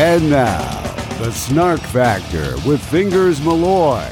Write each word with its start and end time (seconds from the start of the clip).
And 0.00 0.30
now, 0.30 0.82
the 1.18 1.30
Snark 1.30 1.80
Factor 1.80 2.54
with 2.66 2.82
Fingers 2.82 3.38
Malloy. 3.42 4.10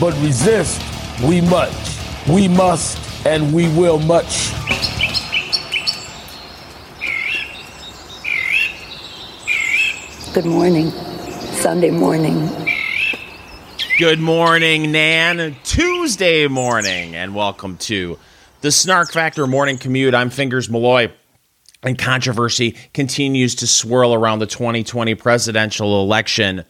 But 0.00 0.12
resist, 0.20 0.82
we 1.22 1.40
much. 1.40 1.72
We 2.28 2.48
must, 2.48 2.98
and 3.24 3.54
we 3.54 3.68
will 3.78 4.00
much. 4.00 4.50
Good 10.34 10.46
morning. 10.46 10.90
Sunday 11.60 11.92
morning. 11.92 12.50
Good 14.00 14.18
morning, 14.18 14.90
Nan. 14.90 15.54
Tuesday 15.62 16.48
morning, 16.48 17.14
and 17.14 17.36
welcome 17.36 17.76
to 17.76 18.18
the 18.62 18.72
Snark 18.72 19.12
Factor 19.12 19.46
Morning 19.46 19.78
Commute. 19.78 20.12
I'm 20.12 20.30
Fingers 20.30 20.68
Malloy, 20.68 21.12
and 21.84 21.98
controversy 21.98 22.76
continues 22.92 23.54
to 23.56 23.66
swirl 23.66 24.14
around 24.14 24.38
the 24.38 24.46
2020 24.46 25.14
presidential 25.14 26.02
election. 26.02 26.64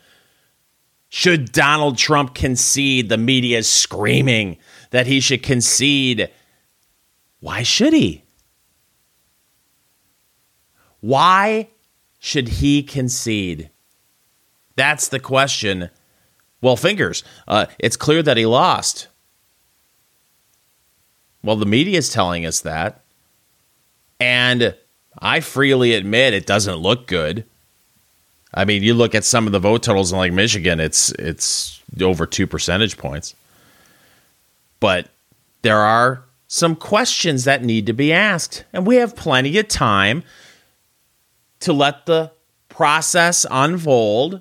Should 1.08 1.52
Donald 1.52 1.96
Trump 1.96 2.34
concede? 2.34 3.08
The 3.08 3.16
media 3.16 3.58
is 3.58 3.70
screaming 3.70 4.58
that 4.90 5.06
he 5.06 5.20
should 5.20 5.42
concede. 5.42 6.30
Why 7.40 7.62
should 7.62 7.92
he? 7.92 8.24
Why 11.00 11.68
should 12.18 12.48
he 12.48 12.82
concede? 12.82 13.70
That's 14.76 15.08
the 15.08 15.20
question. 15.20 15.90
Well, 16.60 16.76
fingers, 16.76 17.22
uh, 17.46 17.66
it's 17.78 17.96
clear 17.96 18.22
that 18.22 18.36
he 18.36 18.46
lost. 18.46 19.08
Well, 21.42 21.56
the 21.56 21.66
media 21.66 21.98
is 21.98 22.08
telling 22.08 22.46
us 22.46 22.62
that. 22.62 23.04
And 24.18 24.74
I 25.18 25.40
freely 25.40 25.94
admit 25.94 26.34
it 26.34 26.46
doesn't 26.46 26.76
look 26.76 27.06
good. 27.06 27.44
I 28.52 28.64
mean, 28.64 28.82
you 28.82 28.94
look 28.94 29.14
at 29.14 29.24
some 29.24 29.46
of 29.46 29.52
the 29.52 29.58
vote 29.58 29.82
totals 29.82 30.12
in 30.12 30.18
like 30.18 30.32
Michigan, 30.32 30.80
it's 30.80 31.10
it's 31.12 31.82
over 32.00 32.26
2 32.26 32.46
percentage 32.46 32.96
points. 32.96 33.34
But 34.80 35.08
there 35.62 35.80
are 35.80 36.22
some 36.46 36.76
questions 36.76 37.44
that 37.44 37.64
need 37.64 37.86
to 37.86 37.92
be 37.92 38.12
asked, 38.12 38.64
and 38.72 38.86
we 38.86 38.96
have 38.96 39.16
plenty 39.16 39.58
of 39.58 39.68
time 39.68 40.22
to 41.60 41.72
let 41.72 42.06
the 42.06 42.30
process 42.68 43.46
unfold 43.50 44.40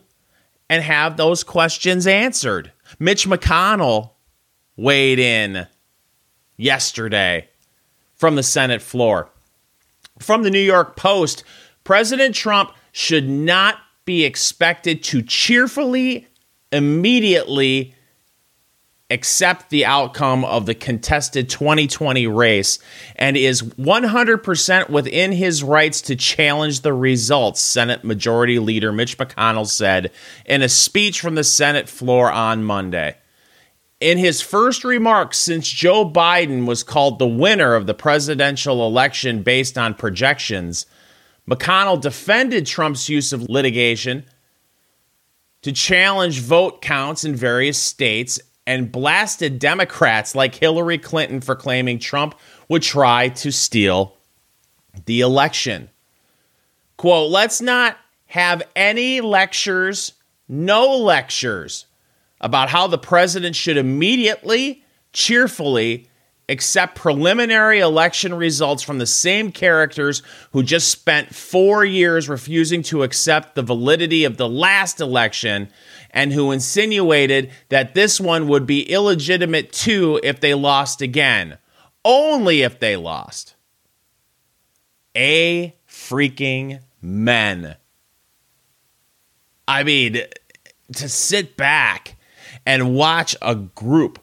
and 0.70 0.84
have 0.84 1.18
those 1.18 1.44
questions 1.44 2.06
answered. 2.06 2.72
Mitch 3.00 3.28
McConnell 3.28 4.12
weighed 4.76 5.20
in 5.20 5.68
yesterday 6.58 7.48
from 8.16 8.36
the 8.36 8.44
Senate 8.44 8.82
floor. 8.82 9.30
From 10.20 10.44
the 10.44 10.52
New 10.52 10.60
York 10.60 10.96
Post, 10.96 11.44
President 11.84 12.36
Trump 12.36 12.72
should 12.92 13.28
not 13.28 13.80
be 14.06 14.24
expected 14.24 15.04
to 15.04 15.22
cheerfully, 15.22 16.28
immediately 16.72 17.96
accept 19.10 19.70
the 19.70 19.86
outcome 19.86 20.44
of 20.44 20.66
the 20.66 20.74
contested 20.74 21.48
2020 21.48 22.26
race 22.28 22.80
and 23.16 23.38
is 23.38 23.62
100% 23.62 24.90
within 24.90 25.32
his 25.32 25.64
rights 25.64 26.02
to 26.02 26.16
challenge 26.16 26.82
the 26.82 26.94
results, 26.94 27.62
Senate 27.62 28.04
Majority 28.04 28.60
Leader 28.60 28.92
Mitch 28.92 29.18
McConnell 29.18 29.68
said 29.68 30.12
in 30.46 30.62
a 30.62 30.70
speech 30.70 31.22
from 31.22 31.36
the 31.36 31.44
Senate 31.44 31.88
floor 31.88 32.32
on 32.32 32.64
Monday. 32.64 33.16
In 34.04 34.18
his 34.18 34.42
first 34.42 34.84
remarks 34.84 35.38
since 35.38 35.66
Joe 35.66 36.04
Biden 36.04 36.66
was 36.66 36.84
called 36.84 37.20
the 37.20 37.26
winner 37.26 37.74
of 37.74 37.88
the 37.88 37.94
presidential 37.94 38.86
election 38.86 39.44
based 39.44 39.78
on 39.78 39.94
projections, 39.94 40.86
McConnell 41.50 42.02
defended 42.02 42.66
Trump's 42.66 43.08
use 43.08 43.32
of 43.32 43.48
litigation 43.48 44.26
to 45.62 45.72
challenge 45.72 46.42
vote 46.42 46.82
counts 46.82 47.24
in 47.24 47.34
various 47.34 47.78
states 47.78 48.42
and 48.68 48.92
blasted 48.92 49.58
Democrats 49.58 50.36
like 50.36 50.56
Hillary 50.56 50.98
Clinton 50.98 51.40
for 51.40 51.56
claiming 51.56 51.98
Trump 51.98 52.36
would 52.68 52.82
try 52.82 53.30
to 53.30 53.54
steal 53.54 54.18
the 55.06 55.22
election. 55.22 55.90
Quote, 56.98 57.32
let's 57.32 57.62
not 57.62 57.98
have 58.26 58.64
any 58.76 59.22
lectures, 59.22 60.12
no 60.50 60.94
lectures 60.98 61.86
about 62.44 62.70
how 62.70 62.86
the 62.86 62.98
president 62.98 63.56
should 63.56 63.78
immediately, 63.78 64.84
cheerfully 65.14 66.10
accept 66.50 66.96
preliminary 66.96 67.80
election 67.80 68.34
results 68.34 68.84
from 68.84 68.98
the 68.98 69.06
same 69.06 69.50
characters 69.50 70.22
who 70.52 70.62
just 70.62 70.90
spent 70.90 71.34
four 71.34 71.86
years 71.86 72.28
refusing 72.28 72.84
to 72.84 73.02
accept 73.04 73.56
the 73.56 73.62
validity 73.62 74.26
of 74.26 74.36
the 74.36 74.50
last 74.50 75.00
election 75.00 75.70
and 76.12 76.34
who 76.34 76.52
insinuated 76.52 77.50
that 77.70 77.96
this 77.96 78.20
one 78.20 78.50
would 78.50 78.68
be 78.68 78.84
illegitimate 78.92 79.72
too 79.72 80.20
if 80.22 80.42
they 80.42 80.54
lost 80.54 81.02
again. 81.02 81.58
Only 82.04 82.62
if 82.62 82.78
they 82.78 82.98
lost. 82.98 83.56
A 85.16 85.74
freaking 85.88 86.82
men. 87.02 87.78
I 89.66 89.84
mean, 89.84 90.20
to 90.96 91.08
sit 91.08 91.56
back 91.56 92.18
and 92.66 92.96
watch 92.96 93.36
a 93.42 93.56
group 93.56 94.20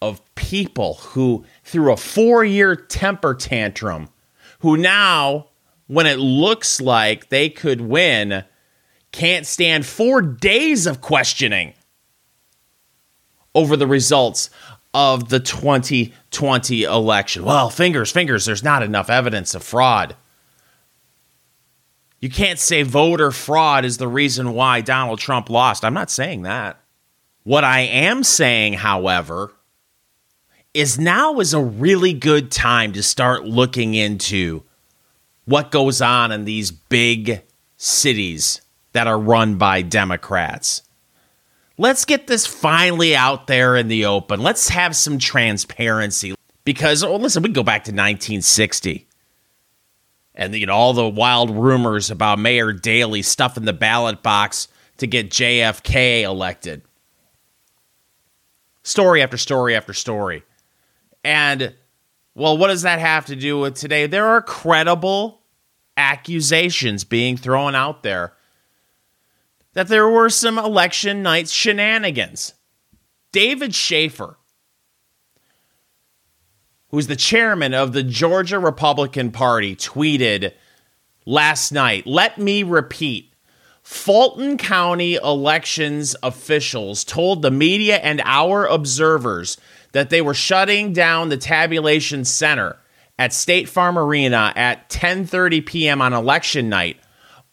of 0.00 0.20
people 0.34 0.94
who, 0.94 1.44
through 1.64 1.92
a 1.92 1.96
four 1.96 2.44
year 2.44 2.74
temper 2.74 3.34
tantrum, 3.34 4.08
who 4.60 4.76
now, 4.76 5.48
when 5.86 6.06
it 6.06 6.18
looks 6.18 6.80
like 6.80 7.28
they 7.28 7.48
could 7.48 7.80
win, 7.80 8.44
can't 9.12 9.46
stand 9.46 9.86
four 9.86 10.22
days 10.22 10.86
of 10.86 11.00
questioning 11.00 11.74
over 13.54 13.76
the 13.76 13.86
results 13.86 14.50
of 14.94 15.28
the 15.28 15.40
2020 15.40 16.82
election. 16.82 17.44
Well, 17.44 17.70
fingers, 17.70 18.10
fingers, 18.10 18.44
there's 18.44 18.64
not 18.64 18.82
enough 18.82 19.10
evidence 19.10 19.54
of 19.54 19.62
fraud. 19.62 20.16
You 22.20 22.30
can't 22.30 22.58
say 22.58 22.82
voter 22.82 23.30
fraud 23.32 23.84
is 23.84 23.98
the 23.98 24.08
reason 24.08 24.52
why 24.52 24.80
Donald 24.80 25.18
Trump 25.18 25.50
lost. 25.50 25.84
I'm 25.84 25.94
not 25.94 26.10
saying 26.10 26.42
that. 26.42 26.81
What 27.44 27.64
I 27.64 27.80
am 27.80 28.22
saying, 28.22 28.74
however, 28.74 29.52
is 30.74 30.98
now 30.98 31.40
is 31.40 31.52
a 31.54 31.60
really 31.60 32.12
good 32.12 32.50
time 32.50 32.92
to 32.92 33.02
start 33.02 33.44
looking 33.44 33.94
into 33.94 34.62
what 35.44 35.70
goes 35.70 36.00
on 36.00 36.30
in 36.32 36.44
these 36.44 36.70
big 36.70 37.42
cities 37.76 38.60
that 38.92 39.06
are 39.06 39.18
run 39.18 39.56
by 39.56 39.82
Democrats. 39.82 40.82
Let's 41.78 42.04
get 42.04 42.26
this 42.26 42.46
finally 42.46 43.16
out 43.16 43.48
there 43.48 43.76
in 43.76 43.88
the 43.88 44.06
open. 44.06 44.40
Let's 44.40 44.68
have 44.68 44.94
some 44.94 45.18
transparency. 45.18 46.34
Because, 46.64 47.02
oh, 47.02 47.16
listen, 47.16 47.42
we 47.42 47.48
go 47.48 47.64
back 47.64 47.84
to 47.84 47.90
1960 47.90 49.08
and 50.34 50.54
you 50.54 50.66
know 50.66 50.74
all 50.74 50.92
the 50.92 51.08
wild 51.08 51.50
rumors 51.50 52.10
about 52.10 52.38
Mayor 52.38 52.72
Daley 52.72 53.22
stuffing 53.22 53.64
the 53.64 53.72
ballot 53.72 54.22
box 54.22 54.68
to 54.98 55.06
get 55.06 55.30
JFK 55.30 56.22
elected. 56.22 56.82
Story 58.82 59.22
after 59.22 59.36
story 59.36 59.76
after 59.76 59.92
story. 59.92 60.42
And 61.24 61.74
well, 62.34 62.56
what 62.56 62.68
does 62.68 62.82
that 62.82 62.98
have 62.98 63.26
to 63.26 63.36
do 63.36 63.60
with 63.60 63.74
today? 63.74 64.06
There 64.06 64.26
are 64.26 64.42
credible 64.42 65.42
accusations 65.96 67.04
being 67.04 67.36
thrown 67.36 67.74
out 67.74 68.02
there 68.02 68.32
that 69.74 69.88
there 69.88 70.08
were 70.08 70.28
some 70.28 70.58
election 70.58 71.22
night 71.22 71.48
shenanigans. 71.48 72.54
David 73.30 73.74
Shafer, 73.74 74.36
who's 76.88 77.06
the 77.06 77.16
chairman 77.16 77.72
of 77.72 77.92
the 77.92 78.02
Georgia 78.02 78.58
Republican 78.58 79.30
Party, 79.30 79.74
tweeted 79.74 80.52
last 81.24 81.72
night, 81.72 82.06
let 82.06 82.38
me 82.38 82.62
repeat. 82.62 83.31
Fulton 83.82 84.56
County 84.56 85.14
elections 85.14 86.14
officials 86.22 87.04
told 87.04 87.42
the 87.42 87.50
media 87.50 87.96
and 87.96 88.22
our 88.24 88.66
observers 88.66 89.56
that 89.92 90.08
they 90.08 90.22
were 90.22 90.34
shutting 90.34 90.92
down 90.92 91.28
the 91.28 91.36
tabulation 91.36 92.24
center 92.24 92.78
at 93.18 93.32
State 93.32 93.68
Farm 93.68 93.98
Arena 93.98 94.52
at 94.56 94.88
10:30 94.88 95.66
p.m. 95.66 96.00
on 96.00 96.12
election 96.12 96.68
night 96.68 96.96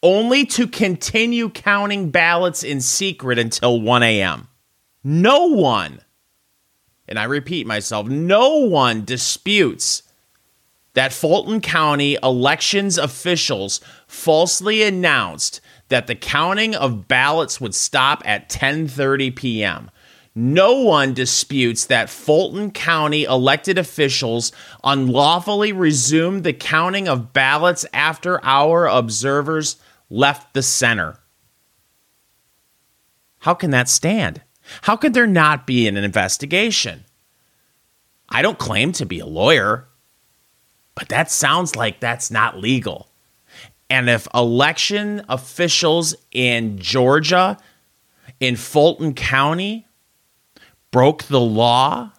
only 0.02 0.46
to 0.46 0.68
continue 0.68 1.50
counting 1.50 2.10
ballots 2.10 2.64
in 2.64 2.80
secret 2.80 3.38
until 3.38 3.82
1 3.82 4.02
a.m. 4.04 4.48
No 5.04 5.48
one, 5.48 6.00
and 7.08 7.20
I 7.20 7.26
repeat 7.26 7.68
myself, 7.68 8.08
no 8.08 8.60
one 8.60 9.04
disputes 9.04 10.04
that 10.94 11.14
Fulton 11.14 11.62
County 11.62 12.18
elections 12.24 12.98
officials 12.98 13.82
falsely 14.08 14.84
announced 14.84 15.62
that 15.90 16.08
the 16.08 16.16
counting 16.16 16.76
of 16.76 17.08
ballots 17.08 17.60
would 17.60 17.76
stop 17.76 18.24
at 18.26 18.50
10:30 18.50 19.36
p.m. 19.36 19.92
No 20.36 20.82
one 20.82 21.14
disputes 21.14 21.86
that 21.88 22.10
Fulton 22.10 22.72
County 22.72 23.24
elected 23.24 23.78
officials 23.78 24.52
unlawfully 24.84 25.74
resumed 25.74 26.44
the 26.44 26.54
counting 26.54 27.08
of 27.08 27.34
ballots 27.34 27.86
after 27.92 28.44
our 28.46 28.88
observers 28.88 29.78
left 30.10 30.54
the 30.54 30.64
center. 30.64 31.18
How 33.40 33.54
can 33.54 33.72
that 33.72 33.90
stand? 33.90 34.42
How 34.84 34.96
could 34.96 35.14
there 35.14 35.28
not 35.28 35.66
be 35.66 35.88
an 35.88 35.98
investigation? 35.98 37.06
I 38.30 38.42
don't 38.42 38.60
claim 38.60 38.92
to 38.94 39.06
be 39.06 39.20
a 39.20 39.26
lawyer, 39.26 39.88
but 40.94 41.10
that 41.10 41.32
sounds 41.32 41.76
like 41.76 42.00
that's 42.00 42.30
not 42.30 42.60
legal. 42.60 43.09
And 43.90 44.10
if 44.10 44.28
election 44.34 45.24
officials 45.30 46.16
in 46.32 46.78
Georgia, 46.78 47.58
in 48.40 48.56
Fulton 48.56 49.14
County, 49.14 49.88
broke 50.92 51.24
the 51.24 51.40
law 51.40 52.12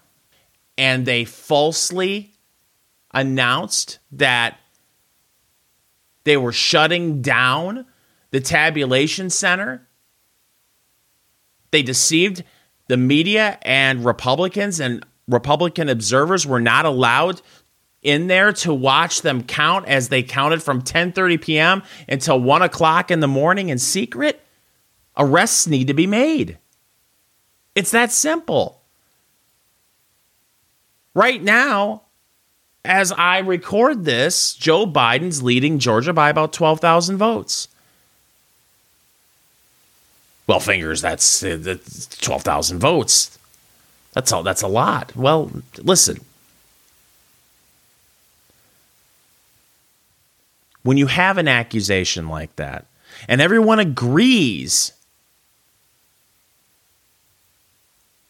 and 0.77 1.07
they 1.07 1.25
falsely 1.25 2.35
announced 3.13 3.99
that 4.13 4.59
they 6.25 6.37
were 6.37 6.53
shutting 6.53 7.23
down 7.23 7.87
the 8.31 8.41
tabulation 8.41 9.31
center, 9.31 9.87
they 11.71 11.83
deceived 11.83 12.45
the 12.89 12.97
media 12.97 13.59
and 13.63 14.05
Republicans 14.05 14.81
and 14.81 15.05
Republican 15.29 15.89
observers 15.89 16.47
were 16.47 16.61
not 16.61 16.85
allowed 16.85 17.41
in 18.03 18.27
there 18.29 18.53
to 18.53 18.73
watch 18.73 19.23
them 19.23 19.43
count 19.43 19.87
as 19.87 20.09
they 20.09 20.23
counted 20.23 20.63
from 20.63 20.83
10:30 20.83 21.41
p.m. 21.41 21.83
until 22.09 22.41
one 22.41 22.63
o'clock 22.63 23.11
in 23.11 23.21
the 23.21 23.29
morning 23.29 23.69
in 23.69 23.79
secret. 23.79 24.41
Arrests 25.17 25.67
need 25.67 25.87
to 25.89 25.95
be 25.95 26.07
made. 26.07 26.59
It's 27.75 27.91
that 27.91 28.13
simple. 28.13 28.81
Right 31.15 31.43
now, 31.43 32.03
as 32.85 33.13
I 33.13 33.39
record 33.39 34.05
this, 34.05 34.55
Joe 34.55 34.87
Biden's 34.87 35.43
leading 35.43 35.79
Georgia 35.79 36.13
by 36.13 36.31
about 36.31 36.53
12,000 36.53 37.17
votes. 37.19 37.69
Well, 40.47 40.61
fingers, 40.61 41.01
that's, 41.01 41.43
uh, 41.43 41.59
that's 41.61 42.07
12,000 42.19 42.79
votes. 42.79 43.39
That's 44.15 44.33
all. 44.33 44.43
That's 44.43 44.63
a 44.63 44.69
lot. 44.69 45.15
Well, 45.15 45.51
listen. 45.79 46.25
When 50.83 50.97
you 50.97 51.07
have 51.07 51.39
an 51.39 51.49
accusation 51.49 52.29
like 52.29 52.57
that, 52.57 52.87
and 53.29 53.41
everyone 53.41 53.79
agrees 53.79 54.93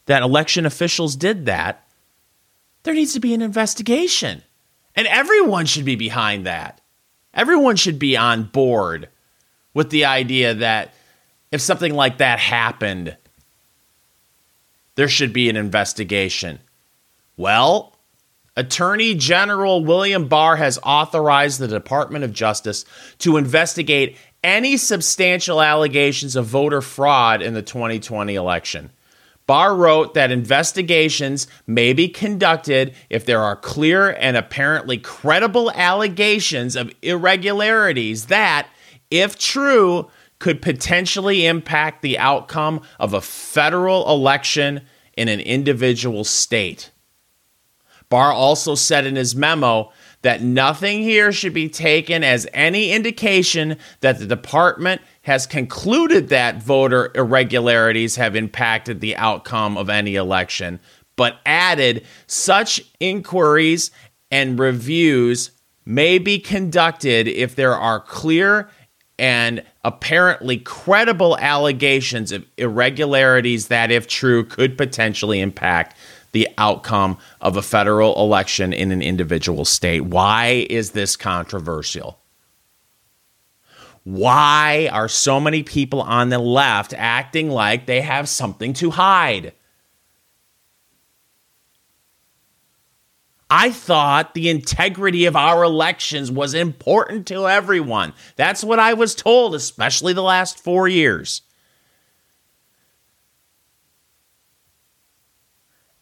that 0.07 0.23
election 0.23 0.67
officials 0.67 1.15
did 1.15 1.47
that, 1.47 1.85
there 2.83 2.95
needs 2.95 3.13
to 3.13 3.21
be 3.21 3.35
an 3.35 3.43
investigation. 3.43 4.43
And 4.97 5.07
everyone 5.07 5.67
should 5.67 5.85
be 5.85 5.97
behind 5.97 6.47
that. 6.47 6.81
Everyone 7.33 7.77
should 7.77 7.99
be 7.99 8.17
on 8.17 8.45
board 8.45 9.09
with 9.73 9.91
the 9.91 10.07
idea 10.07 10.55
that 10.55 10.93
if 11.53 11.61
something 11.61 11.95
like 11.95 12.19
that 12.19 12.41
happened, 12.41 13.17
there 14.97 15.09
should 15.09 15.33
be 15.33 15.49
an 15.49 15.57
investigation. 15.57 16.59
Well, 17.37 17.97
Attorney 18.57 19.15
General 19.15 19.85
William 19.85 20.27
Barr 20.29 20.57
has 20.57 20.79
authorized 20.83 21.61
the 21.61 21.69
Department 21.69 22.25
of 22.25 22.33
Justice 22.33 22.85
to 23.19 23.37
investigate 23.37 24.17
any 24.43 24.77
substantial 24.77 25.61
allegations 25.61 26.37
of 26.37 26.47
voter 26.47 26.81
fraud 26.81 27.43
in 27.43 27.55
the 27.55 27.63
2020 27.63 28.35
election. 28.35 28.91
Barr 29.47 29.75
wrote 29.75 30.15
that 30.15 30.31
investigations 30.31 31.49
may 31.67 31.93
be 31.93 32.09
conducted 32.09 32.95
if 33.09 33.27
there 33.27 33.43
are 33.43 33.57
clear 33.57 34.11
and 34.11 34.37
apparently 34.37 34.97
credible 34.97 35.71
allegations 35.73 36.77
of 36.77 36.93
irregularities 37.03 38.27
that, 38.27 38.69
if 39.11 39.39
true, 39.39 40.09
could 40.39 40.63
potentially 40.63 41.47
impact 41.47 42.01
the 42.01 42.19
outcome 42.19 42.81
of 42.99 43.13
a 43.13 43.21
federal 43.21 44.09
election 44.09 44.83
in 45.17 45.29
an 45.29 45.41
individual 45.41 46.25
state. 46.25 46.91
Barr 48.11 48.33
also 48.33 48.75
said 48.75 49.07
in 49.07 49.17
his 49.17 49.35
memo 49.35 49.93
that 50.23 50.43
nothing 50.43 51.01
here 51.01 51.33
should 51.33 51.55
be 51.55 51.69
taken 51.69 52.23
as 52.23 52.47
any 52.53 52.93
indication 52.93 53.79
that 54.01 54.19
the 54.19 54.27
department 54.27 55.01
has 55.23 55.47
concluded 55.47 56.29
that 56.29 56.63
voter 56.63 57.11
irregularities 57.15 58.17
have 58.17 58.37
impacted 58.37 59.01
the 59.01 59.17
outcome 59.17 59.79
of 59.79 59.89
any 59.89 60.17
election, 60.17 60.81
but 61.17 61.39
added 61.47 62.05
such 62.27 62.83
inquiries 62.99 63.91
and 64.31 64.59
reviews 64.59 65.53
may 65.87 66.19
be 66.19 66.39
conducted 66.39 67.29
if 67.29 67.55
there 67.55 67.75
are 67.75 68.01
clear 68.01 68.69
and 69.19 69.63
apparently 69.85 70.57
credible 70.57 71.37
allegations 71.39 72.33
of 72.33 72.45
irregularities 72.57 73.69
that, 73.69 73.91
if 73.91 74.07
true, 74.07 74.45
could 74.45 74.79
potentially 74.79 75.41
impact 75.41 75.95
the 76.33 76.49
outcome 76.59 77.19
of 77.41 77.57
a 77.57 77.63
federal 77.63 78.15
election 78.23 78.73
in 78.73 78.93
an 78.93 79.03
individual 79.03 79.65
state. 79.65 80.01
Why 80.01 80.67
is 80.71 80.93
this 80.93 81.17
controversial? 81.17 82.21
Why 84.05 84.89
are 84.93 85.09
so 85.09 85.41
many 85.41 85.63
people 85.63 86.01
on 86.03 86.31
the 86.31 86.39
left 86.39 86.95
acting 86.97 87.51
like 87.51 87.87
they 87.87 88.01
have 88.01 88.29
something 88.29 88.73
to 88.75 88.91
hide? 88.91 89.53
I 93.51 93.73
thought 93.73 94.35
the 94.35 94.49
integrity 94.49 95.27
of 95.27 95.35
our 95.35 95.65
elections 95.65 96.31
was 96.31 96.55
important 96.55 97.27
to 97.27 97.49
everyone. 97.49 98.13
That's 98.37 98.63
what 98.63 98.79
I 98.79 98.95
was 98.95 99.15
told, 99.15 99.57
especially 99.57 100.13
the 100.13 100.23
last 100.23 100.63
four 100.63 100.87
years. 100.87 101.43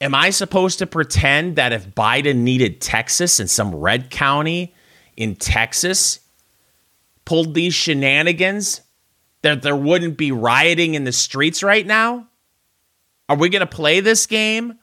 Am 0.01 0.15
I 0.15 0.31
supposed 0.31 0.79
to 0.79 0.87
pretend 0.87 1.57
that 1.57 1.73
if 1.73 1.95
Biden 1.95 2.37
needed 2.39 2.81
Texas 2.81 3.41
and 3.41 3.51
some 3.51 3.75
red 3.75 4.11
county 4.11 4.75
in 5.17 5.35
Texas 5.35 6.21
pulled 7.25 7.55
these 7.55 7.75
shenanigans, 7.75 8.83
that 9.43 9.63
there 9.63 9.77
wouldn't 9.77 10.17
be 10.17 10.33
rioting 10.33 10.95
in 10.95 11.05
the 11.05 11.13
streets 11.13 11.63
right 11.63 11.87
now? 11.87 12.29
Are 13.29 13.37
we 13.37 13.49
going 13.49 13.61
to 13.61 13.67
play 13.67 14.01
this 14.01 14.27
game? 14.27 14.79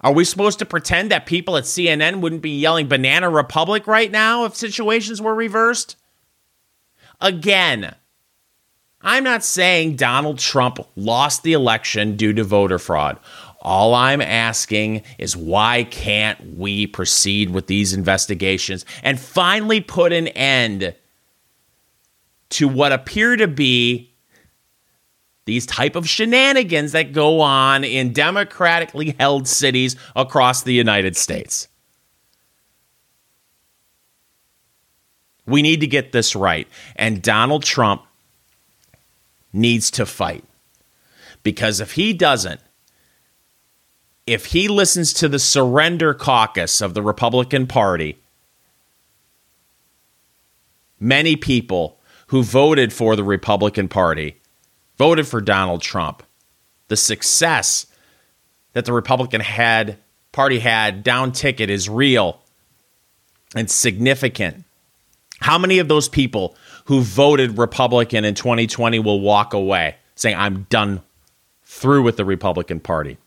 Are 0.00 0.12
we 0.12 0.24
supposed 0.24 0.58
to 0.58 0.66
pretend 0.66 1.10
that 1.10 1.24
people 1.24 1.56
at 1.56 1.64
CNN 1.64 2.20
wouldn't 2.20 2.42
be 2.42 2.58
yelling 2.58 2.88
Banana 2.88 3.30
Republic 3.30 3.86
right 3.86 4.10
now 4.10 4.44
if 4.44 4.54
situations 4.54 5.22
were 5.22 5.34
reversed? 5.34 5.96
Again, 7.20 7.94
I'm 9.04 9.22
not 9.22 9.44
saying 9.44 9.96
Donald 9.96 10.38
Trump 10.38 10.78
lost 10.96 11.42
the 11.42 11.52
election 11.52 12.16
due 12.16 12.32
to 12.32 12.42
voter 12.42 12.78
fraud. 12.78 13.20
All 13.60 13.94
I'm 13.94 14.20
asking 14.20 15.02
is 15.18 15.36
why 15.36 15.84
can't 15.84 16.56
we 16.56 16.86
proceed 16.86 17.50
with 17.50 17.66
these 17.66 17.92
investigations 17.92 18.84
and 19.02 19.20
finally 19.20 19.80
put 19.80 20.12
an 20.12 20.28
end 20.28 20.94
to 22.50 22.68
what 22.68 22.92
appear 22.92 23.36
to 23.36 23.46
be 23.46 24.14
these 25.44 25.66
type 25.66 25.96
of 25.96 26.08
shenanigans 26.08 26.92
that 26.92 27.12
go 27.12 27.40
on 27.40 27.84
in 27.84 28.12
democratically 28.12 29.14
held 29.18 29.46
cities 29.46 29.96
across 30.16 30.62
the 30.62 30.72
United 30.72 31.16
States. 31.16 31.68
We 35.46 35.60
need 35.60 35.80
to 35.80 35.86
get 35.86 36.12
this 36.12 36.34
right. 36.34 36.66
And 36.96 37.20
Donald 37.20 37.64
Trump 37.64 38.02
needs 39.54 39.90
to 39.92 40.04
fight. 40.04 40.44
Because 41.42 41.80
if 41.80 41.92
he 41.92 42.12
doesn't, 42.12 42.60
if 44.26 44.46
he 44.46 44.68
listens 44.68 45.12
to 45.14 45.28
the 45.28 45.38
surrender 45.38 46.14
caucus 46.14 46.80
of 46.80 46.94
the 46.94 47.02
Republican 47.02 47.66
Party, 47.66 48.18
many 50.98 51.36
people 51.36 51.98
who 52.28 52.42
voted 52.42 52.92
for 52.92 53.16
the 53.16 53.24
Republican 53.24 53.88
Party 53.88 54.40
voted 54.96 55.26
for 55.26 55.40
Donald 55.40 55.82
Trump. 55.82 56.22
The 56.88 56.96
success 56.96 57.86
that 58.72 58.84
the 58.84 58.92
Republican 58.92 59.40
had 59.40 59.98
party 60.32 60.58
had 60.58 61.02
down 61.02 61.32
ticket 61.32 61.70
is 61.70 61.88
real 61.88 62.40
and 63.54 63.70
significant. 63.70 64.64
How 65.40 65.58
many 65.58 65.78
of 65.78 65.88
those 65.88 66.08
people 66.08 66.56
who 66.84 67.00
voted 67.00 67.58
Republican 67.58 68.24
in 68.24 68.34
2020 68.34 68.98
will 68.98 69.20
walk 69.20 69.54
away 69.54 69.96
saying, 70.14 70.36
I'm 70.36 70.66
done 70.70 71.02
through 71.64 72.02
with 72.02 72.16
the 72.16 72.24
Republican 72.24 72.80
Party. 72.80 73.18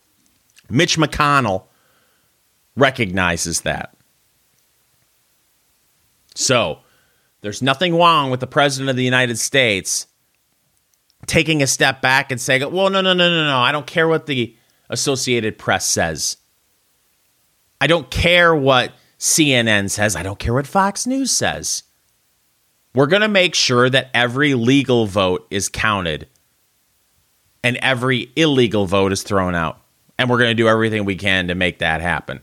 Mitch 0.70 0.96
McConnell 0.96 1.64
recognizes 2.76 3.62
that. 3.62 3.94
So, 6.34 6.78
there's 7.40 7.62
nothing 7.62 7.96
wrong 7.96 8.30
with 8.30 8.40
the 8.40 8.46
President 8.46 8.90
of 8.90 8.96
the 8.96 9.04
United 9.04 9.38
States 9.38 10.06
taking 11.26 11.62
a 11.62 11.66
step 11.66 12.00
back 12.00 12.30
and 12.30 12.40
saying, 12.40 12.60
well, 12.72 12.90
no, 12.90 13.00
no, 13.00 13.12
no, 13.12 13.28
no, 13.28 13.44
no. 13.44 13.58
I 13.58 13.72
don't 13.72 13.86
care 13.86 14.08
what 14.08 14.26
the 14.26 14.56
Associated 14.88 15.58
Press 15.58 15.86
says. 15.86 16.36
I 17.80 17.86
don't 17.86 18.10
care 18.10 18.54
what 18.54 18.92
CNN 19.18 19.90
says. 19.90 20.16
I 20.16 20.22
don't 20.22 20.38
care 20.38 20.54
what 20.54 20.66
Fox 20.66 21.06
News 21.06 21.30
says. 21.30 21.84
We're 22.94 23.06
going 23.06 23.22
to 23.22 23.28
make 23.28 23.54
sure 23.54 23.88
that 23.88 24.10
every 24.14 24.54
legal 24.54 25.06
vote 25.06 25.46
is 25.50 25.68
counted 25.68 26.26
and 27.62 27.76
every 27.78 28.30
illegal 28.36 28.86
vote 28.86 29.12
is 29.12 29.22
thrown 29.22 29.54
out. 29.54 29.80
And 30.18 30.28
we're 30.28 30.38
going 30.38 30.50
to 30.50 30.54
do 30.54 30.68
everything 30.68 31.04
we 31.04 31.16
can 31.16 31.48
to 31.48 31.54
make 31.54 31.78
that 31.78 32.00
happen. 32.00 32.40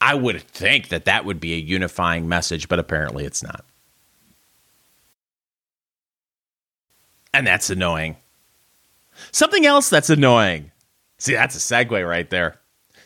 I 0.00 0.14
would 0.14 0.42
think 0.42 0.88
that 0.88 1.04
that 1.04 1.24
would 1.24 1.40
be 1.40 1.54
a 1.54 1.58
unifying 1.58 2.28
message, 2.28 2.68
but 2.68 2.78
apparently 2.78 3.24
it's 3.24 3.42
not. 3.42 3.64
And 7.34 7.46
that's 7.46 7.70
annoying. 7.70 8.16
Something 9.32 9.66
else 9.66 9.90
that's 9.90 10.10
annoying. 10.10 10.70
See, 11.18 11.34
that's 11.34 11.56
a 11.56 11.58
segue 11.58 12.08
right 12.08 12.28
there. 12.30 12.58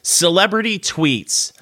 Celebrity 0.02 0.78
tweets 0.78 1.52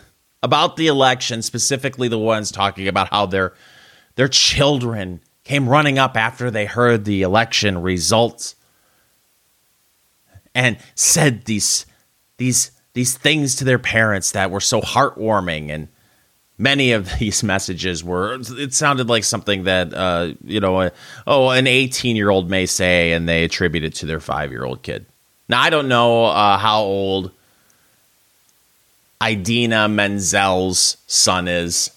about 0.43 0.77
the 0.77 0.87
election, 0.87 1.43
specifically 1.43 2.09
the 2.09 2.19
ones 2.19 2.51
talking 2.51 2.89
about 2.89 3.11
how 3.11 3.27
their 3.27 3.55
their 4.21 4.29
children 4.29 5.19
came 5.45 5.67
running 5.67 5.99
up 5.99 6.15
after 6.15 6.51
they 6.51 6.67
heard 6.67 7.07
the 7.07 7.23
election 7.23 7.81
results 7.81 8.55
and 10.55 10.77
said 10.95 11.47
these 11.47 11.87
these 12.37 12.71
these 12.93 13.17
things 13.17 13.55
to 13.55 13.65
their 13.65 13.79
parents 13.79 14.33
that 14.33 14.51
were 14.51 14.61
so 14.61 14.83
heartwarming. 14.83 15.71
And 15.71 15.89
many 16.59 16.93
of 16.93 17.11
these 17.19 17.43
messages 17.43 18.05
were 18.05 18.39
it 18.59 18.75
sounded 18.75 19.09
like 19.09 19.25
something 19.25 19.65
that 19.65 19.95
uh, 19.95 20.35
you 20.45 20.61
know 20.61 20.81
uh, 20.81 20.91
oh 21.27 21.49
an 21.49 21.67
18 21.67 22.15
year 22.15 22.29
old 22.29 22.51
may 22.51 22.67
say 22.67 23.13
and 23.13 23.27
they 23.27 23.43
attribute 23.43 23.85
it 23.85 23.95
to 23.95 24.05
their 24.05 24.21
five 24.21 24.51
year 24.51 24.67
old 24.67 24.83
kid. 24.83 25.07
Now 25.49 25.63
i 25.63 25.71
don't 25.71 25.89
know 25.89 26.27
uh, 26.27 26.59
how 26.59 26.83
old 26.83 27.33
idina 29.23 29.89
menzel's 29.89 30.99
son 31.07 31.49
is. 31.49 31.91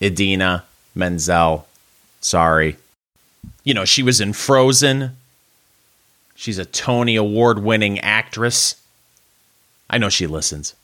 Idina 0.00 0.64
menzel 0.94 1.66
sorry 2.20 2.76
you 3.62 3.74
know 3.74 3.84
she 3.84 4.02
was 4.02 4.20
in 4.20 4.32
frozen 4.32 5.16
she's 6.34 6.58
a 6.58 6.64
tony 6.64 7.16
award 7.16 7.58
winning 7.58 7.98
actress 8.00 8.76
i 9.90 9.98
know 9.98 10.08
she 10.08 10.26
listens 10.26 10.74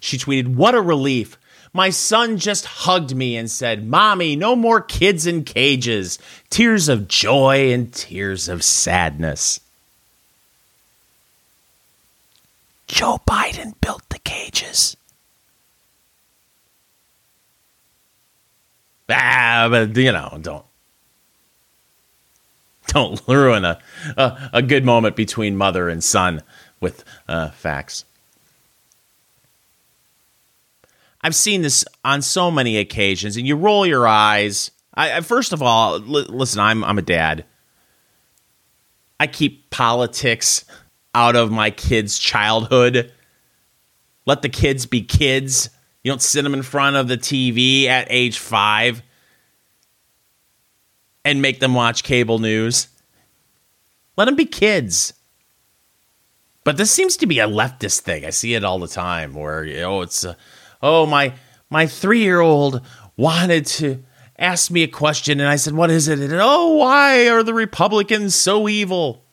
she 0.00 0.18
tweeted 0.18 0.54
what 0.54 0.74
a 0.74 0.80
relief 0.80 1.36
my 1.76 1.90
son 1.90 2.38
just 2.38 2.64
hugged 2.64 3.14
me 3.14 3.36
and 3.36 3.50
said, 3.50 3.86
Mommy, 3.86 4.34
no 4.34 4.56
more 4.56 4.80
kids 4.80 5.26
in 5.26 5.44
cages. 5.44 6.18
Tears 6.48 6.88
of 6.88 7.06
joy 7.06 7.70
and 7.70 7.92
tears 7.92 8.48
of 8.48 8.64
sadness. 8.64 9.60
Joe 12.88 13.20
Biden 13.28 13.74
built 13.82 14.08
the 14.08 14.20
cages. 14.20 14.96
Ah, 19.08 19.68
but 19.70 19.96
you 19.96 20.12
know, 20.12 20.38
don't 20.40 20.64
don't 22.88 23.20
ruin 23.28 23.64
a 23.64 23.78
a, 24.16 24.50
a 24.54 24.62
good 24.62 24.84
moment 24.84 25.16
between 25.16 25.56
mother 25.56 25.88
and 25.88 26.02
son 26.02 26.42
with 26.80 27.04
uh, 27.28 27.50
facts. 27.50 28.04
I've 31.22 31.34
seen 31.34 31.62
this 31.62 31.84
on 32.04 32.22
so 32.22 32.50
many 32.50 32.78
occasions, 32.78 33.36
and 33.36 33.46
you 33.46 33.56
roll 33.56 33.86
your 33.86 34.06
eyes. 34.06 34.70
I, 34.94 35.16
I 35.16 35.20
first 35.20 35.52
of 35.52 35.62
all, 35.62 35.98
listen, 35.98 36.60
I'm 36.60 36.84
I'm 36.84 36.98
a 36.98 37.02
dad. 37.02 37.44
I 39.18 39.26
keep 39.26 39.70
politics 39.70 40.64
out 41.14 41.36
of 41.36 41.50
my 41.50 41.70
kids' 41.70 42.18
childhood. 42.18 43.12
Let 44.26 44.42
the 44.42 44.48
kids 44.48 44.86
be 44.86 45.02
kids. 45.02 45.70
You 46.06 46.12
don't 46.12 46.22
sit 46.22 46.42
them 46.42 46.54
in 46.54 46.62
front 46.62 46.94
of 46.94 47.08
the 47.08 47.18
TV 47.18 47.86
at 47.86 48.06
age 48.10 48.38
five 48.38 49.02
and 51.24 51.42
make 51.42 51.58
them 51.58 51.74
watch 51.74 52.04
cable 52.04 52.38
news. 52.38 52.86
Let 54.16 54.26
them 54.26 54.36
be 54.36 54.44
kids. 54.44 55.14
But 56.62 56.76
this 56.76 56.92
seems 56.92 57.16
to 57.16 57.26
be 57.26 57.40
a 57.40 57.48
leftist 57.48 58.02
thing. 58.02 58.24
I 58.24 58.30
see 58.30 58.54
it 58.54 58.62
all 58.62 58.78
the 58.78 58.86
time 58.86 59.34
where, 59.34 59.64
you 59.64 59.80
know, 59.80 60.02
it's. 60.02 60.24
Uh, 60.24 60.34
oh 60.80 61.06
my 61.06 61.34
my 61.70 61.88
three 61.88 62.22
year 62.22 62.38
old 62.38 62.82
wanted 63.16 63.66
to 63.66 64.04
ask 64.38 64.70
me 64.70 64.84
a 64.84 64.88
question 64.88 65.40
and 65.40 65.48
I 65.48 65.56
said, 65.56 65.74
What 65.74 65.90
is 65.90 66.06
it? 66.06 66.20
And 66.20 66.34
oh, 66.34 66.76
why 66.76 67.28
are 67.28 67.42
the 67.42 67.52
Republicans 67.52 68.36
so 68.36 68.68
evil? 68.68 69.24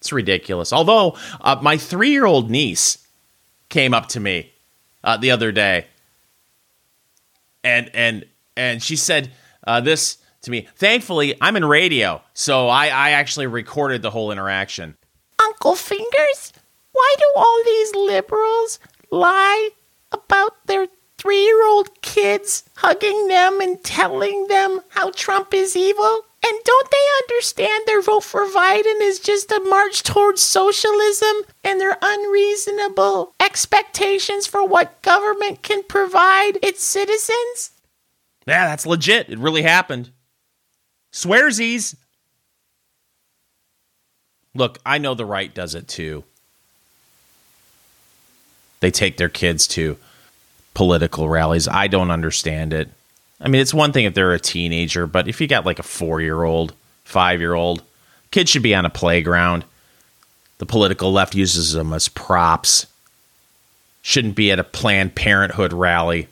It's 0.00 0.14
ridiculous. 0.14 0.72
Although 0.72 1.18
uh, 1.42 1.58
my 1.60 1.76
three 1.76 2.12
year 2.12 2.24
old 2.24 2.50
niece 2.50 3.06
came 3.68 3.92
up 3.92 4.08
to 4.08 4.18
me 4.18 4.51
uh, 5.04 5.16
the 5.16 5.30
other 5.30 5.52
day 5.52 5.86
and 7.64 7.90
and 7.94 8.24
and 8.56 8.82
she 8.82 8.96
said 8.96 9.30
uh, 9.66 9.80
this 9.80 10.18
to 10.42 10.50
me. 10.50 10.68
Thankfully, 10.76 11.34
I'm 11.40 11.56
in 11.56 11.64
radio, 11.64 12.22
so 12.34 12.68
I, 12.68 12.86
I 12.86 13.10
actually 13.10 13.46
recorded 13.46 14.02
the 14.02 14.10
whole 14.10 14.32
interaction. 14.32 14.96
Uncle 15.40 15.76
Fingers, 15.76 16.52
why 16.92 17.14
do 17.18 17.24
all 17.36 17.62
these 17.64 17.94
liberals 17.94 18.78
lie 19.10 19.70
about 20.10 20.66
their 20.66 20.86
three 21.16 21.44
year 21.44 21.66
old 21.66 22.02
kids 22.02 22.64
hugging 22.76 23.28
them 23.28 23.60
and 23.60 23.82
telling 23.82 24.46
them 24.48 24.80
how 24.88 25.10
Trump 25.10 25.54
is 25.54 25.76
evil? 25.76 26.24
And 26.44 26.58
don't 26.64 26.90
they 26.90 26.96
understand 27.22 27.84
their 27.86 28.02
vote 28.02 28.24
for 28.24 28.46
Biden 28.48 29.00
is 29.00 29.20
just 29.20 29.52
a 29.52 29.60
march 29.60 30.02
towards 30.02 30.42
socialism 30.42 31.34
and 31.62 31.80
their 31.80 31.96
unreasonable 32.02 33.32
expectations 33.38 34.46
for 34.46 34.66
what 34.66 35.00
government 35.02 35.62
can 35.62 35.84
provide 35.84 36.58
its 36.62 36.82
citizens? 36.82 37.70
Yeah, 38.46 38.66
that's 38.66 38.86
legit. 38.86 39.28
It 39.28 39.38
really 39.38 39.62
happened. 39.62 40.10
Swearsies. 41.12 41.94
Look, 44.54 44.78
I 44.84 44.98
know 44.98 45.14
the 45.14 45.24
right 45.24 45.54
does 45.54 45.74
it 45.74 45.86
too 45.86 46.24
they 48.82 48.90
take 48.90 49.16
their 49.16 49.28
kids 49.28 49.68
to 49.68 49.96
political 50.74 51.28
rallies. 51.28 51.68
I 51.68 51.86
don't 51.86 52.10
understand 52.10 52.72
it. 52.72 52.90
I 53.42 53.48
mean, 53.48 53.60
it's 53.60 53.74
one 53.74 53.92
thing 53.92 54.04
if 54.04 54.14
they're 54.14 54.32
a 54.32 54.38
teenager, 54.38 55.06
but 55.06 55.26
if 55.26 55.40
you 55.40 55.48
got 55.48 55.66
like 55.66 55.80
a 55.80 55.82
four 55.84 56.20
year 56.20 56.44
old, 56.44 56.74
five 57.04 57.40
year 57.40 57.54
old, 57.54 57.82
kids 58.30 58.50
should 58.50 58.62
be 58.62 58.74
on 58.74 58.84
a 58.84 58.90
playground. 58.90 59.64
The 60.58 60.66
political 60.66 61.12
left 61.12 61.34
uses 61.34 61.72
them 61.72 61.92
as 61.92 62.08
props. 62.08 62.86
Shouldn't 64.00 64.36
be 64.36 64.50
at 64.52 64.58
a 64.58 64.64
Planned 64.64 65.14
Parenthood 65.14 65.72
rally 65.72 66.28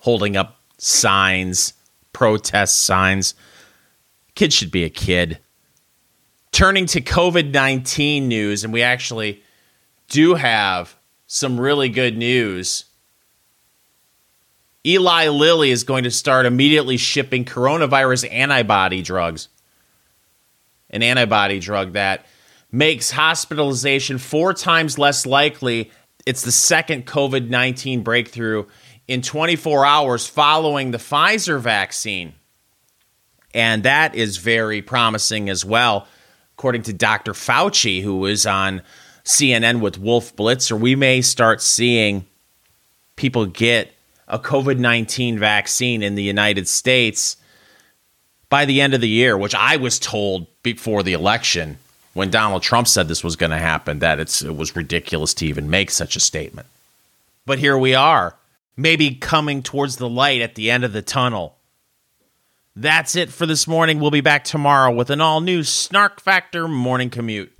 holding 0.00 0.36
up 0.36 0.58
signs, 0.78 1.74
protest 2.12 2.80
signs. 2.80 3.34
Kid 4.34 4.52
should 4.52 4.70
be 4.70 4.84
a 4.84 4.90
kid. 4.90 5.38
Turning 6.52 6.86
to 6.86 7.00
COVID 7.00 7.52
19 7.52 8.28
news, 8.28 8.64
and 8.64 8.72
we 8.72 8.82
actually 8.82 9.42
do 10.08 10.34
have 10.34 10.96
some 11.26 11.60
really 11.60 11.88
good 11.88 12.16
news. 12.16 12.84
Eli 14.86 15.28
Lilly 15.28 15.70
is 15.70 15.84
going 15.84 16.04
to 16.04 16.10
start 16.10 16.46
immediately 16.46 16.96
shipping 16.96 17.44
coronavirus 17.44 18.32
antibody 18.32 19.02
drugs. 19.02 19.48
An 20.90 21.02
antibody 21.02 21.60
drug 21.60 21.92
that 21.92 22.26
makes 22.70 23.10
hospitalization 23.10 24.18
four 24.18 24.54
times 24.54 24.98
less 24.98 25.26
likely. 25.26 25.90
It's 26.26 26.42
the 26.42 26.52
second 26.52 27.06
COVID 27.06 27.48
19 27.48 28.02
breakthrough 28.02 28.66
in 29.06 29.22
24 29.22 29.84
hours 29.84 30.26
following 30.26 30.90
the 30.90 30.98
Pfizer 30.98 31.60
vaccine. 31.60 32.34
And 33.54 33.82
that 33.82 34.14
is 34.14 34.36
very 34.36 34.82
promising 34.82 35.48
as 35.48 35.64
well, 35.64 36.06
according 36.54 36.82
to 36.82 36.92
Dr. 36.92 37.32
Fauci, 37.32 38.02
who 38.02 38.18
was 38.18 38.46
on 38.46 38.82
CNN 39.24 39.80
with 39.80 39.98
Wolf 39.98 40.34
Blitzer, 40.36 40.78
we 40.78 40.94
may 40.94 41.20
start 41.20 41.60
seeing 41.60 42.26
people 43.16 43.46
get 43.46 43.92
a 44.28 44.38
COVID 44.38 44.78
19 44.78 45.38
vaccine 45.38 46.02
in 46.02 46.14
the 46.14 46.22
United 46.22 46.68
States 46.68 47.36
by 48.48 48.64
the 48.64 48.80
end 48.80 48.94
of 48.94 49.00
the 49.00 49.08
year, 49.08 49.36
which 49.36 49.54
I 49.54 49.76
was 49.76 49.98
told 49.98 50.46
before 50.62 51.02
the 51.02 51.12
election 51.14 51.78
when 52.14 52.30
Donald 52.30 52.62
Trump 52.62 52.88
said 52.88 53.08
this 53.08 53.24
was 53.24 53.36
going 53.36 53.50
to 53.50 53.58
happen, 53.58 54.00
that 54.00 54.18
it 54.18 54.56
was 54.56 54.76
ridiculous 54.76 55.34
to 55.34 55.46
even 55.46 55.70
make 55.70 55.90
such 55.90 56.16
a 56.16 56.20
statement. 56.20 56.66
But 57.46 57.58
here 57.58 57.78
we 57.78 57.94
are, 57.94 58.34
maybe 58.76 59.14
coming 59.14 59.62
towards 59.62 59.96
the 59.96 60.08
light 60.08 60.40
at 60.40 60.54
the 60.54 60.70
end 60.70 60.84
of 60.84 60.92
the 60.92 61.02
tunnel. 61.02 61.56
That's 62.74 63.16
it 63.16 63.30
for 63.30 63.46
this 63.46 63.66
morning. 63.66 64.00
We'll 64.00 64.10
be 64.10 64.20
back 64.20 64.44
tomorrow 64.44 64.92
with 64.92 65.10
an 65.10 65.20
all 65.20 65.40
new 65.40 65.62
Snark 65.64 66.20
Factor 66.20 66.68
morning 66.68 67.10
commute. 67.10 67.52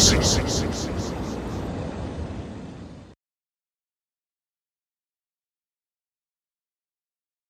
Fingers. 0.00 0.69